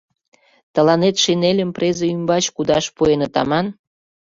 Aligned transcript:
Тыланет 0.73 1.15
шинельым 1.23 1.69
презе 1.75 2.05
ӱмбач 2.15 2.45
кудаш 2.55 2.85
пуэныт 2.95 3.33
аман... 3.41 3.67